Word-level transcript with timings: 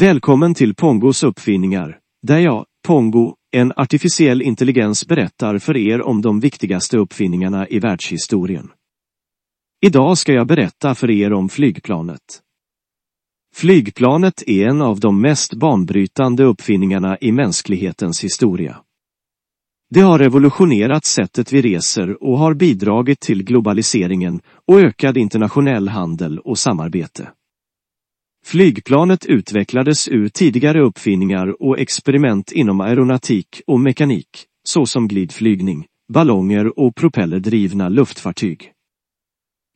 Välkommen 0.00 0.54
till 0.54 0.74
Pongos 0.74 1.22
uppfinningar, 1.22 1.98
där 2.22 2.38
jag, 2.38 2.66
Pongo, 2.86 3.34
en 3.50 3.72
artificiell 3.76 4.42
intelligens 4.42 5.06
berättar 5.06 5.58
för 5.58 5.76
er 5.76 6.02
om 6.02 6.22
de 6.22 6.40
viktigaste 6.40 6.98
uppfinningarna 6.98 7.68
i 7.68 7.78
världshistorien. 7.78 8.70
Idag 9.86 10.18
ska 10.18 10.32
jag 10.32 10.46
berätta 10.46 10.94
för 10.94 11.10
er 11.10 11.32
om 11.32 11.48
flygplanet. 11.48 12.20
Flygplanet 13.54 14.42
är 14.46 14.68
en 14.68 14.82
av 14.82 15.00
de 15.00 15.20
mest 15.20 15.54
banbrytande 15.54 16.44
uppfinningarna 16.44 17.18
i 17.20 17.32
mänsklighetens 17.32 18.24
historia. 18.24 18.76
Det 19.90 20.00
har 20.00 20.18
revolutionerat 20.18 21.04
sättet 21.04 21.52
vi 21.52 21.62
reser 21.62 22.22
och 22.22 22.38
har 22.38 22.54
bidragit 22.54 23.20
till 23.20 23.44
globaliseringen 23.44 24.40
och 24.66 24.80
ökad 24.80 25.16
internationell 25.16 25.88
handel 25.88 26.38
och 26.38 26.58
samarbete. 26.58 27.28
Flygplanet 28.50 29.26
utvecklades 29.26 30.08
ur 30.08 30.28
tidigare 30.28 30.80
uppfinningar 30.80 31.62
och 31.62 31.78
experiment 31.78 32.52
inom 32.52 32.80
aeronautik 32.80 33.60
och 33.66 33.80
mekanik, 33.80 34.28
såsom 34.68 35.08
glidflygning, 35.08 35.86
ballonger 36.12 36.78
och 36.78 36.94
propellerdrivna 36.94 37.88
luftfartyg. 37.88 38.72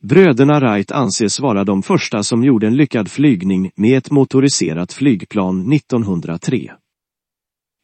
Bröderna 0.02 0.60
Wright 0.60 0.92
anses 0.92 1.40
vara 1.40 1.64
de 1.64 1.82
första 1.82 2.22
som 2.22 2.44
gjorde 2.44 2.66
en 2.66 2.76
lyckad 2.76 3.10
flygning 3.10 3.70
med 3.76 3.98
ett 3.98 4.10
motoriserat 4.10 4.92
flygplan 4.92 5.72
1903. 5.72 6.72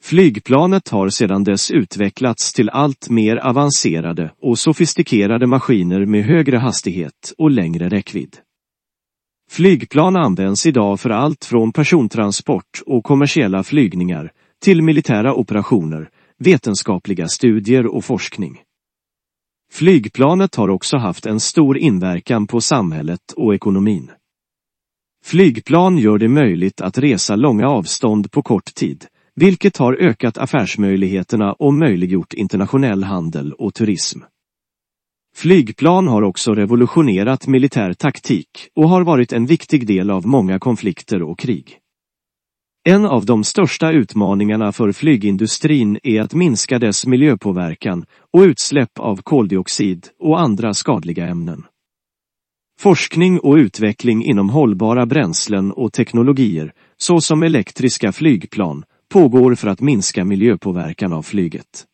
Flygplanet 0.03 0.89
har 0.89 1.09
sedan 1.09 1.45
dess 1.45 1.71
utvecklats 1.71 2.53
till 2.53 2.71
allt 2.71 3.11
mer 3.11 3.37
avancerade 3.37 4.33
och 4.43 4.59
sofistikerade 4.59 5.47
maskiner 5.47 6.07
med 6.07 6.25
högre 6.25 6.57
hastighet 6.57 7.33
och 7.39 7.51
längre 7.51 7.89
räckvidd. 7.89 8.37
Flygplan 9.51 10.17
används 10.17 10.67
idag 10.67 11.01
för 11.01 11.11
allt 11.11 11.45
från 11.45 11.73
persontransport 11.73 12.83
och 12.87 13.05
kommersiella 13.05 13.63
flygningar 13.63 14.33
till 14.63 14.83
militära 14.83 15.35
operationer, 15.35 16.11
vetenskapliga 16.39 17.29
studier 17.29 17.87
och 17.87 18.05
forskning. 18.05 18.59
Flygplanet 19.73 20.55
har 20.55 20.69
också 20.69 20.97
haft 20.97 21.27
en 21.27 21.41
stor 21.41 21.79
inverkan 21.79 22.47
på 22.47 22.61
samhället 22.61 23.33
och 23.37 23.55
ekonomin. 23.55 24.11
Flygplan 25.25 25.99
gör 25.99 26.19
det 26.19 26.29
möjligt 26.29 26.81
att 26.81 26.99
resa 26.99 27.37
långa 27.37 27.69
avstånd 27.69 28.33
på 28.33 28.43
kort 28.43 28.75
tid, 28.75 29.07
vilket 29.35 29.77
har 29.77 29.95
ökat 29.95 30.39
affärsmöjligheterna 30.39 31.53
och 31.53 31.75
möjliggjort 31.75 32.35
internationell 32.35 33.05
handel 33.05 33.53
och 33.53 33.75
turism. 33.75 34.21
Flygplan 35.39 36.09
har 36.09 36.23
också 36.23 36.55
revolutionerat 36.55 37.47
militär 37.47 37.93
taktik 37.93 38.49
och 38.77 38.89
har 38.89 39.05
varit 39.05 39.33
en 39.33 39.47
viktig 39.47 39.87
del 39.87 40.11
av 40.11 40.27
många 40.27 40.59
konflikter 40.59 41.23
och 41.23 41.39
krig. 41.39 41.79
En 42.89 43.07
av 43.07 43.27
de 43.27 43.45
största 43.45 43.91
utmaningarna 43.93 44.73
för 44.73 44.93
flygindustrin 44.93 45.99
är 46.03 46.21
att 46.21 46.35
minska 46.35 46.79
dess 46.79 47.07
miljöpåverkan 47.07 48.05
och 48.33 48.41
utsläpp 48.41 48.99
av 48.99 49.17
koldioxid 49.23 50.07
och 50.19 50.41
andra 50.41 50.75
skadliga 50.75 51.27
ämnen. 51.27 51.65
Forskning 52.81 53.41
och 53.41 53.55
utveckling 53.55 54.25
inom 54.25 54.51
hållbara 54.51 55.07
bränslen 55.07 55.73
och 55.73 55.93
teknologier, 55.93 56.73
såsom 56.97 57.43
elektriska 57.43 58.13
flygplan, 58.13 58.85
pågår 59.13 59.55
för 59.55 59.69
att 59.69 59.81
minska 59.81 60.25
miljöpåverkan 60.25 61.13
av 61.13 61.23
flyget. 61.23 61.88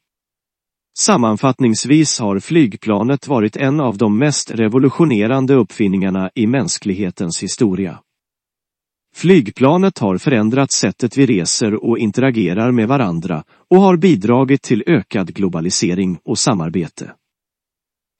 Sammanfattningsvis 0.98 2.18
har 2.18 2.38
flygplanet 2.38 3.28
varit 3.28 3.56
en 3.56 3.80
av 3.80 3.96
de 3.96 4.18
mest 4.18 4.50
revolutionerande 4.50 5.54
uppfinningarna 5.54 6.30
i 6.34 6.46
mänsklighetens 6.46 7.42
historia. 7.42 8.00
Flygplanet 9.14 9.98
har 9.98 10.18
förändrat 10.18 10.72
sättet 10.72 11.16
vi 11.16 11.26
reser 11.26 11.84
och 11.84 11.98
interagerar 11.98 12.72
med 12.72 12.88
varandra 12.88 13.44
och 13.70 13.80
har 13.80 13.96
bidragit 13.96 14.62
till 14.62 14.84
ökad 14.86 15.34
globalisering 15.34 16.18
och 16.24 16.38
samarbete. 16.38 17.12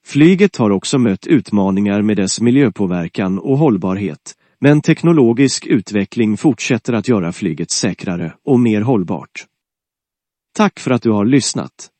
Flyget 0.07 0.57
har 0.57 0.71
också 0.71 0.99
mött 0.99 1.27
utmaningar 1.27 2.03
med 2.03 2.17
dess 2.17 2.41
miljöpåverkan 2.41 3.39
och 3.39 3.59
hållbarhet, 3.59 4.35
men 4.61 4.81
teknologisk 4.81 5.67
utveckling 5.67 6.37
fortsätter 6.37 6.93
att 6.93 7.09
göra 7.09 7.33
flyget 7.33 7.71
säkrare 7.71 8.35
och 8.45 8.61
mer 8.61 8.81
hållbart. 8.81 9.47
Tack 10.57 10.81
för 10.81 10.91
att 10.91 11.03
du 11.03 11.11
har 11.11 11.25
lyssnat. 11.25 11.91